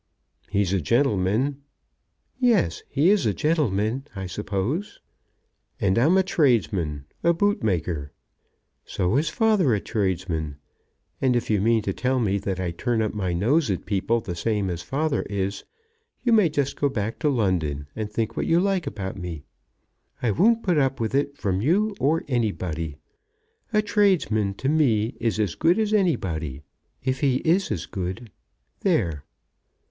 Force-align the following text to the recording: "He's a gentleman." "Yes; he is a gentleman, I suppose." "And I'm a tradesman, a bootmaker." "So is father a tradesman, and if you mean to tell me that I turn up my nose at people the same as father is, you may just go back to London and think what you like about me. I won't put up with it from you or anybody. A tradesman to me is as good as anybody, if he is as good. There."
"He's 0.49 0.73
a 0.73 0.81
gentleman." 0.81 1.61
"Yes; 2.39 2.81
he 2.89 3.11
is 3.11 3.27
a 3.27 3.35
gentleman, 3.35 4.07
I 4.15 4.25
suppose." 4.25 4.99
"And 5.79 5.95
I'm 5.99 6.17
a 6.17 6.23
tradesman, 6.23 7.05
a 7.23 7.33
bootmaker." 7.35 8.11
"So 8.83 9.15
is 9.15 9.29
father 9.29 9.75
a 9.75 9.79
tradesman, 9.79 10.55
and 11.21 11.35
if 11.35 11.51
you 11.51 11.61
mean 11.61 11.83
to 11.83 11.93
tell 11.93 12.19
me 12.19 12.39
that 12.39 12.59
I 12.59 12.71
turn 12.71 13.03
up 13.03 13.13
my 13.13 13.33
nose 13.33 13.69
at 13.69 13.85
people 13.85 14.21
the 14.21 14.33
same 14.35 14.71
as 14.71 14.81
father 14.81 15.21
is, 15.29 15.65
you 16.23 16.33
may 16.33 16.49
just 16.49 16.77
go 16.81 16.89
back 16.89 17.19
to 17.19 17.29
London 17.29 17.87
and 17.95 18.09
think 18.11 18.35
what 18.35 18.47
you 18.47 18.59
like 18.59 18.87
about 18.87 19.17
me. 19.17 19.43
I 20.19 20.31
won't 20.31 20.63
put 20.63 20.79
up 20.79 20.99
with 20.99 21.13
it 21.13 21.37
from 21.37 21.61
you 21.61 21.95
or 21.99 22.23
anybody. 22.27 22.97
A 23.71 23.83
tradesman 23.83 24.55
to 24.55 24.67
me 24.67 25.15
is 25.19 25.39
as 25.39 25.53
good 25.53 25.77
as 25.77 25.93
anybody, 25.93 26.63
if 27.03 27.19
he 27.19 27.35
is 27.45 27.69
as 27.69 27.85
good. 27.85 28.31
There." 28.79 29.25